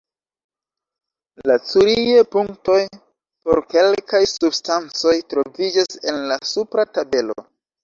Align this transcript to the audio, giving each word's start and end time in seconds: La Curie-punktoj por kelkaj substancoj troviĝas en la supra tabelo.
La 1.51 1.57
Curie-punktoj 1.71 2.79
por 3.03 3.61
kelkaj 3.75 4.23
substancoj 4.33 5.15
troviĝas 5.35 6.03
en 6.11 6.21
la 6.33 6.41
supra 6.57 6.91
tabelo. 6.99 7.41